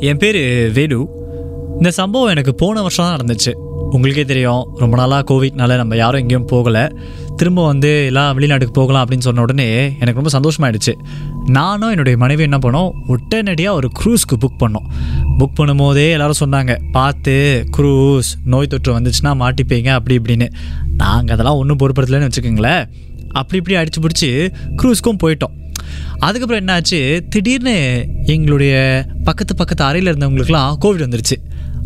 என் 0.00 0.16
பேர் 0.16 0.72
வேலு. 0.72 1.08
இந்த 1.76 1.90
சம்பவம் 1.90 2.28
எனக்கு 2.28 2.54
போன 2.54 2.80
வருஷம் 2.80 3.06
தான் 3.06 3.16
நடந்துச்சு. 3.16 3.52
உங்களுக்கே 3.90 4.24
தெரியும் 4.24 4.68
ரொம்ப 4.76 4.96
நாளாக 4.96 5.34
கோவிட்னால 5.34 5.76
நம்ம 5.76 5.96
யாரும் 5.96 6.20
எங்கேயும் 6.20 6.48
போகலை. 6.48 6.92
திரும்ப 7.36 7.66
வந்து 7.66 8.04
எல்லாம் 8.06 8.34
வெளிநாட்டுக்கு 8.34 8.80
போகலாம் 8.80 9.06
அப்படின்னு 9.06 9.18
சொன்ன 9.18 9.40
உடனே 9.40 9.92
எனக்கு 10.00 10.22
ரொம்ப 10.22 10.30
சந்தோஷமாயிடுச்சு. 10.38 10.94
நானும் 11.48 11.88
என்னுடைய 11.88 12.18
மனைவி 12.18 12.42
என்ன 12.42 12.58
பண்ணோம் 12.58 12.90
உடனடியாக 13.06 13.76
ஒரு 13.76 13.88
க்ரூஸ்க்கு 13.98 14.40
புக் 14.40 14.62
பண்ணோம். 14.62 14.86
புக் 15.38 15.58
பண்ணும்போதே 15.60 16.10
எல்லோரும் 16.10 16.40
சொன்னாங்க 16.40 16.78
பார்த்து 16.92 17.64
க்ரூஸ் 17.76 18.30
நோய் 18.44 18.66
தொற்று 18.66 19.00
வந்துச்சுன்னா 19.00 19.34
மாட்டிப்பீங்க 19.42 19.88
அப்படி 19.88 20.18
இப்படின்னு. 20.18 20.48
நாங்கள் 20.96 21.34
அதெல்லாம் 21.34 21.56
ஒன்றும் 21.56 21.78
பொருட்படுத்தலைன்னு 21.78 22.30
வச்சுக்கோங்களேன். 22.30 22.84
அப்படி 23.32 23.62
இப்படி 23.62 23.76
அடிச்சு 23.76 24.00
பிடிச்சி 24.00 24.52
க்ரூஸ்க்கும் 24.82 25.18
போயிட்டோம். 25.22 25.67
அதுக்கப்புறம் 26.18 26.64
என்னாச்சு? 26.64 27.28
திடீர்னு 27.28 28.06
எங்களுடைய 28.24 29.04
பக்கத்து 29.24 29.56
பக்கத்து 29.56 29.84
அறையில் 29.84 30.14
இருந்தவங்களுக்குலாம் 30.14 30.76
கோவிட் 30.80 31.06
வந்துருச்சு. 31.06 31.36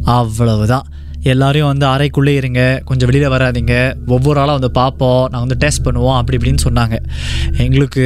அவ்வளவுதான். 0.04 0.86
எல்லாரையும் 1.22 1.78
வந்து 1.78 1.86
அறைக்குள்ளே 1.86 2.34
இருங்க 2.34 2.82
கொஞ்சம் 2.84 3.08
வெளியில் 3.10 3.30
வராதீங்க. 3.30 3.94
ஒவ்வொரு 4.06 4.40
ஆளாக 4.40 4.58
வந்து 4.58 4.70
பார்ப்போம் 4.70 5.20
நாங்கள் 5.20 5.40
வந்து 5.40 5.56
டெஸ்ட் 5.56 5.86
பண்ணுவோம் 5.86 6.16
அப்படி 6.16 6.36
இப்படின்னு 6.36 6.56
சொன்னாங்க. 6.64 6.98
எங்களுக்கு 7.56 8.04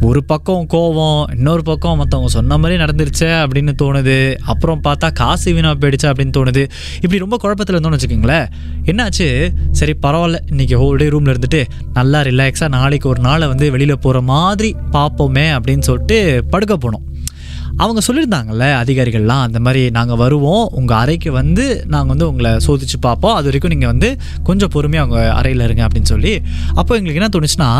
ஒரு 0.00 0.24
பக்கம் 0.24 0.66
கோவம் 0.72 1.36
இன்னொரு 1.36 1.62
பக்கம் 1.62 2.00
மற்றவங்க 2.00 2.26
சொன்ன 2.26 2.58
மாதிரி 2.58 2.82
நடந்துருச்சே 2.82 3.30
அப்படின்னு 3.44 3.72
தோணுது. 3.82 4.36
அப்புறம் 4.36 4.80
பார்த்தா 4.84 5.12
காசு 5.12 5.52
வீணாக 5.52 5.88
போயிடுச்சு 5.88 6.02
அப்படின்னு 6.02 6.32
தோணுது. 6.36 6.68
இப்படி 6.96 7.18
ரொம்ப 7.18 7.36
குழப்பத்தில் 7.36 7.76
இருந்தோம்னு 7.76 7.98
வச்சுக்கோங்களேன். 7.98 8.46
என்னாச்சு? 8.84 9.52
சரி 9.72 9.94
பரவாயில்ல. 10.02 10.38
இன்றைக்கி 10.50 10.76
ஹோல் 10.82 10.94
டே 10.94 11.08
ரூமில் 11.08 11.36
இருந்துட்டு 11.36 11.64
நல்லா 11.92 12.20
ரிலாக்ஸாக 12.20 12.68
நாளைக்கு 12.68 13.08
ஒரு 13.08 13.20
நாளை 13.20 13.48
வந்து 13.48 13.70
வெளியில் 13.70 13.98
போகிற 13.98 14.22
மாதிரி 14.22 14.76
பார்ப்போமே 14.92 15.58
அப்படின்னு 15.58 15.80
சொல்லிட்டு 15.80 16.44
படுக்க 16.50 16.76
போனோம். 16.76 17.09
அவங்க 17.76 18.00
சொல்லியிருந்தாங்கல்ல 18.06 18.66
அதிகாரிகள்லாம் 18.82 19.44
அந்த 19.46 19.60
மாதிரி 19.60 19.90
நாங்கள் 19.90 20.16
வருவோம் 20.16 20.68
உங்கள் 20.72 20.96
அறைக்கு 20.96 21.32
வந்து 21.32 21.84
நாங்கள் 21.86 22.08
வந்து 22.08 22.28
உங்களை 22.28 22.50
சோதிச்சு 22.50 22.98
பார்ப்போம். 23.00 23.34
அது 23.34 23.44
வரைக்கும் 23.44 23.70
நீங்கள் 23.70 23.88
வந்து 23.88 24.18
கொஞ்சம் 24.42 24.68
பொறுமையாக 24.68 25.10
அவங்க 25.10 25.32
அறையில் 25.32 25.60
இருங்க 25.60 25.86
அப்படின்னு 25.86 26.12
சொல்லி 26.14 26.40
அப்போ 26.74 26.96
எங்களுக்கு 26.96 27.20
என்ன 27.20 27.30
தோணுச்சுன்னா 27.36 27.70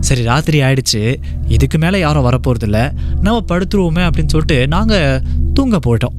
சரி 0.00 0.22
ராத்திரி 0.22 0.60
ஆயிடுச்சு 0.60 1.16
இதுக்கு 1.48 1.78
மேலே 1.78 1.98
யாரும் 1.98 2.28
வரப்போகிறதில்ல 2.30 2.92
நம்ம 3.20 3.44
படுத்துருவோமே 3.48 4.04
அப்படின்னு 4.08 4.34
சொல்லிட்டு 4.34 4.68
நாங்கள் 4.68 5.22
தூங்க 5.54 5.78
போயிட்டோம். 5.86 6.16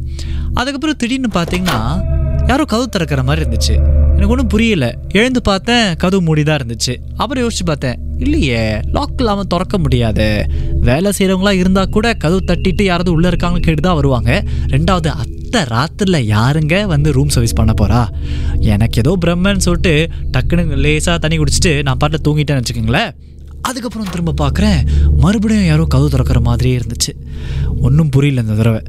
அதுக்கப்புறம் 0.53 0.95
திடீர்னு 0.97 1.29
பார்த்தீங்கன்னா 1.33 1.79
யாரோ 2.47 2.65
கதவு 2.65 2.89
திறக்கிற 2.89 3.23
மாதிரி 3.23 3.49
இருந்துச்சு. 3.49 3.75
எனக்கு 4.13 4.27
ஒன்றும் 4.27 4.47
புரியல. 4.47 4.97
எழுந்து 5.11 5.41
பார்த்தேன் 5.41 5.95
கதவு 5.95 6.21
மூடி 6.21 6.43
தான் 6.43 6.57
இருந்துச்சு. 6.57 6.93
அப்புறம் 7.17 7.43
யோசிச்சு 7.43 7.65
பார்த்தேன் 7.65 7.99
இல்லையே 8.19 8.79
லாக் 8.91 9.13
இல்லாமல் 9.17 9.47
திறக்க 9.47 9.77
முடியாது. 9.77 10.45
வேலை 10.81 11.11
செய்கிறவங்களா 11.17 11.51
இருந்தால் 11.51 11.89
கூட 11.89 12.13
கதவு 12.13 12.43
தட்டிட்டு 12.47 12.83
யாராவது 12.83 13.11
உள்ளே 13.11 13.29
இருக்காங்கன்னு 13.29 13.61
கேட்டு 13.61 13.81
தான் 13.81 13.95
வருவாங்க. 13.95 14.43
ரெண்டாவது 14.67 15.07
அத்தை 15.07 15.61
ராத்திரில் 15.61 16.33
யாருங்க 16.33 16.85
வந்து 16.85 17.11
ரூம் 17.11 17.29
சர்வீஸ் 17.29 17.53
பண்ண 17.53 17.73
போகிறா 17.81 18.07
எனக்கு 18.59 18.99
ஏதோ 18.99 19.17
பிரம்மன்னு 19.25 19.57
சொல்லிட்டு 19.57 20.09
டக்குன்னு 20.37 20.75
லேசாக 20.75 21.17
தண்ணி 21.17 21.43
குடிச்சிட்டு 21.43 21.81
நான் 21.81 21.97
பாட்டில் 21.97 22.21
தூங்கிட்டேன்னு 22.23 22.63
வச்சுக்கோங்களேன். 22.63 23.15
அதுக்கப்புறம் 23.61 24.07
திரும்ப 24.11 24.33
பார்க்குறேன் 24.41 24.87
மறுபடியும் 25.17 25.65
யாரோ 25.65 25.85
கதவு 25.85 26.09
திறக்கிற 26.09 26.39
மாதிரியே 26.39 26.77
இருந்துச்சு. 26.77 27.13
ஒன்றும் 27.81 28.09
புரியல 28.09 28.41
இந்த 28.41 28.53
தடவை. 28.53 28.81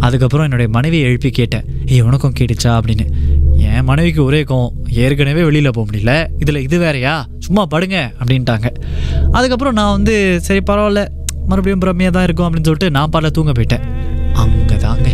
அதுக்கப்புறம் 0.00 0.44
என்னுடைய 0.44 0.72
மனைவியை 0.72 1.04
எழுப்பி 1.04 1.30
கேட்டேன் 1.30 1.64
ஏய் 1.86 2.00
உனக்கும் 2.00 2.32
கேட்டுச்சா? 2.40 2.80
அப்படின்னு. 2.80 3.10
என் 3.56 3.84
மனைவிக்கு 3.84 4.24
ஒரே 4.24 4.42
கோவம் 4.42 4.70
ஏற்கனவே 4.88 5.42
வெளியில் 5.42 5.70
போக 5.70 5.90
முடியல. 5.90 6.40
இதில் 6.40 6.62
இது 6.62 6.78
வேறயா? 6.78 7.24
சும்மா 7.38 7.66
படுங்க. 7.66 8.12
அப்படின்ட்டாங்க. 8.24 8.66
அதுக்கப்புறம் 9.32 9.72
நான் 9.72 9.92
வந்து 9.92 10.40
சரி 10.40 10.60
பரவாயில்ல. 10.66 11.08
மறுபடியும் 11.48 11.82
பிரம்மையாக 11.84 12.12
தான் 12.16 12.26
இருக்கும் 12.26 12.46
அப்படின்னு 12.46 12.68
சொல்லிட்டு 12.68 12.90
நான் 12.96 13.12
பாடல 13.14 13.30
தூங்க 13.36 13.52
போயிட்டேன். 13.58 13.84
அங்கே 14.42 14.76
தாங்க 14.86 15.08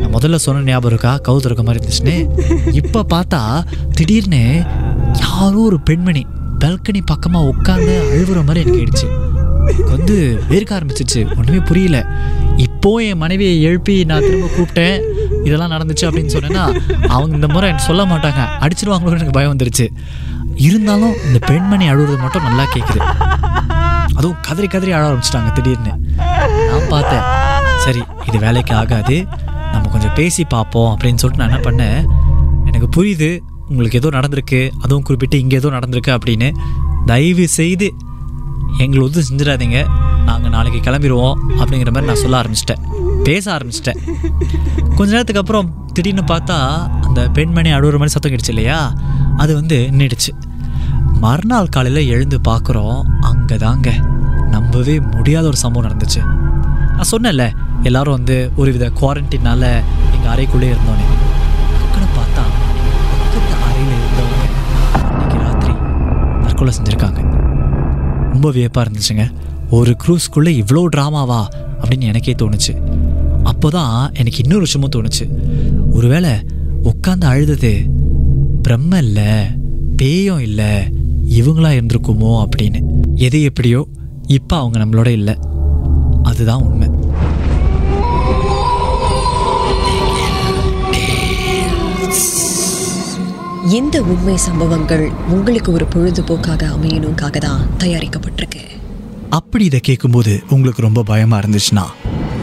நான் 0.00 0.14
முதல்ல 0.16 0.38
சொன்ன 0.44 0.64
ஞாபகம் 0.70 0.92
இருக்கா? 0.92 1.12
கவு 1.26 1.64
மாதிரி 1.68 1.80
இருந்துச்சுன்னு. 1.80 2.16
இப்போ 2.80 3.00
பார்த்தா 3.14 3.40
திடீர்னு 3.98 4.42
யாரோ 5.24 5.58
ஒரு 5.70 5.80
பெண்மணி 5.90 6.22
பெல்கனி 6.62 7.00
பக்கமாக 7.12 7.50
உட்காந்து 7.52 7.94
அழுகுற 8.12 8.40
மாதிரி 8.48 8.62
எனக்கு 8.64 8.80
ஆயிடுச்சு. 8.80 9.08
எனக்கு 9.72 9.90
வந்து 9.96 10.16
வேர்க்க 10.50 10.76
ஆரம்பிச்சிச்சு 10.78 11.20
ஒன்றுமே 11.38 11.60
புரியல. 11.68 11.98
இப்போ 12.66 12.90
என் 13.08 13.20
மனைவியை 13.22 13.54
எழுப்பி 13.68 13.94
நான் 14.10 14.26
திரும்ப 14.26 14.48
கூப்பிட்டேன். 14.56 14.96
இதெல்லாம் 15.46 15.72
நடந்துச்சு 15.74 16.06
அப்படின்னு 16.08 16.34
சொன்னேன்னா 16.34 16.64
அவங்க 17.14 17.34
இந்த 17.38 17.48
முறை 17.54 17.68
எனக்கு 17.70 17.88
சொல்ல 17.90 18.04
மாட்டாங்க. 18.12 18.42
அடிச்சிருவாங்களோன்னு 18.64 19.20
எனக்கு 19.20 19.38
பயம் 19.38 19.52
வந்துருச்சு. 19.54 19.86
இருந்தாலும் 20.68 21.14
இந்த 21.28 21.38
பெண்மணி 21.50 21.86
அழுகுறது 21.92 22.20
மட்டும் 22.24 22.46
நல்லா 22.48 22.64
கேட்குது 22.74 23.00
அதுவும் 24.22 24.42
கதறி 24.48 24.66
கதறி 24.66 24.92
அழ 24.96 25.04
ஆரம்பிச்சிட்டாங்க 25.08 25.52
திடீர்னு. 25.52 25.92
நான் 26.68 26.84
பார்த்தேன். 26.88 27.24
சரி 27.84 28.02
இது 28.26 28.38
வேலைக்கு 28.38 28.74
ஆகாது. 28.74 29.16
நம்ம 29.72 29.88
கொஞ்சம் 29.88 30.14
பேசி 30.14 30.44
பார்ப்போம் 30.44 30.90
அப்படின்னு 30.92 31.20
சொல்லிட்டு 31.22 31.42
நான் 31.42 31.50
என்ன 31.50 31.62
பண்ணேன்? 31.68 32.04
எனக்கு 32.68 32.88
புரியுது 32.96 33.30
உங்களுக்கு 33.68 33.98
ஏதோ 34.00 34.08
நடந்திருக்கு. 34.18 34.60
அதுவும் 34.82 35.02
குறிப்பிட்டு 35.02 35.40
இங்கே 35.40 35.56
ஏதோ 35.56 35.68
நடந்திருக்கு 35.68 36.12
அப்படின்னு. 36.16 36.50
தயவு 37.06 37.48
செய்து 37.48 37.88
எங்களை 38.78 39.02
வந்து 39.08 39.24
செஞ்சிடாதீங்க. 39.30 39.80
நாங்கள் 40.24 40.54
நாளைக்கு 40.56 40.80
கிளம்பிடுவோம் 40.90 41.36
அப்படிங்கிற 41.60 41.92
மாதிரி 41.96 42.10
நான் 42.12 42.22
சொல்ல 42.24 42.42
ஆரம்பிச்சிட்டேன். 42.42 42.84
பேச 43.24 43.44
ஆரம்பிச்சிட்டேன். 43.56 44.00
கொஞ்ச 44.94 45.10
நேரத்துக்கு 45.14 45.44
அப்புறம் 45.44 45.74
திடீர்னு 45.92 46.26
பார்த்தா 46.34 46.60
அந்த 47.08 47.28
பெண்மணி 47.38 47.72
அழுகுற 47.72 48.02
மாதிரி 48.02 48.16
சத்தம் 48.16 48.34
கிடச்சி 48.36 48.54
இல்லையா? 48.56 48.80
அது 49.36 49.52
வந்து 49.54 49.78
நின்றுடுச்சு 49.92 50.32
மறுநாள் 51.22 51.72
காலையில் 51.74 52.10
எழுந்து 52.14 52.36
பார்க்குறோம் 52.48 53.00
அங்கே 53.30 53.56
தாங்க 53.64 53.88
நம்பவே 54.54 54.94
முடியாத 55.16 55.44
ஒரு 55.50 55.58
சம்பவம் 55.62 55.86
நடந்துச்சு. 55.86 56.20
நான் 56.96 57.10
சொன்னேன்ல 57.10 57.44
எல்லாரும் 57.88 58.16
வந்து 58.16 58.36
ஒரு 58.60 58.70
வித 58.74 58.86
குவாரண்டைனால் 59.00 59.68
எங்கள் 60.14 60.32
அறைக்குள்ளே 60.34 60.68
இருந்தோன்னே 60.72 61.06
டக்குன்னு 61.78 62.08
பார்த்தா 62.18 62.44
பக்கத்து 63.20 63.54
அறையில் 63.66 63.92
இருந்தவங்க 63.98 64.44
ராத்திரி 65.44 65.74
தற்கொலை 66.44 66.72
செஞ்சுருக்காங்க. 66.78 67.20
ரொம்ப 68.32 68.50
வியப்பாக 68.56 68.84
இருந்துச்சுங்க. 68.86 69.26
ஒரு 69.78 69.94
க்ரூஸ்க்குள்ளே 70.04 70.54
இவ்வளோ 70.62 70.82
ட்ராமாவா 70.96 71.40
அப்படின்னு 71.80 72.10
எனக்கே 72.12 72.34
தோணுச்சு. 72.42 72.74
அப்போ 73.52 73.68
தான் 73.76 73.94
எனக்கு 74.20 74.40
இன்னொரு 74.44 74.64
விஷயமும் 74.66 74.94
தோணுச்சு. 74.96 75.26
ஒருவேளை 75.98 76.32
உட்காந்து 76.90 77.28
அழுதது 77.32 77.72
பிரம்ம 78.66 78.98
இல்லை 79.06 79.30
பேயும் 80.00 80.44
இல்லை 80.48 80.72
இவங்களா 81.32 81.70
இருந்திருக்குமோ 81.78 82.30
அப்படின்னு. 82.44 82.80
எது 83.16 83.42
எப்படியோ 83.42 83.86
இப்போ 84.26 84.56
அவங்க 84.56 84.78
நம்மளோட 84.78 85.06
இல்லை. 85.06 85.34
அதுதான் 86.22 86.62
உண்மை. 86.62 86.88
இந்த 93.70 94.02
உண்மை 94.02 94.36
சம்பவங்கள் 94.36 95.10
உங்களுக்கு 95.28 95.72
ஒரு 95.72 95.86
பொழுதுபோக்காக 95.94 96.62
அமையணுக்காக 96.76 97.38
தான் 97.38 97.66
தயாரிக்கப்பட்டிருக்கு. 97.78 98.62
அப்படி 99.28 99.64
இதை 99.64 99.80
கேட்கும்போது 99.80 100.42
உங்களுக்கு 100.50 100.82
ரொம்ப 100.82 101.02
பயமா 101.02 101.38
இருந்துச்சுன்னா 101.38 101.84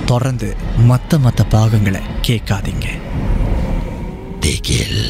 தொடர்ந்து 0.06 0.56
மற்ற 0.78 1.18
மற்ற 1.18 1.44
பாகங்களை 1.44 2.02
கேட்காதீங்க. 2.28 2.88
திகில் 4.40 5.04